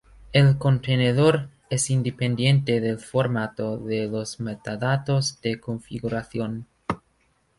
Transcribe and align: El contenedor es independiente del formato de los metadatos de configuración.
El 0.33 0.57
contenedor 0.57 1.49
es 1.69 1.91
independiente 1.91 2.81
del 2.81 2.97
formato 2.97 3.77
de 3.77 4.07
los 4.07 4.39
metadatos 4.39 5.39
de 5.41 5.59
configuración. 5.59 6.65